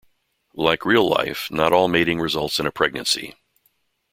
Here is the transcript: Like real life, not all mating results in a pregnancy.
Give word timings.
Like 0.55 0.83
real 0.83 1.07
life, 1.07 1.51
not 1.51 1.71
all 1.73 1.87
mating 1.87 2.19
results 2.19 2.59
in 2.59 2.65
a 2.65 2.71
pregnancy. 2.71 3.35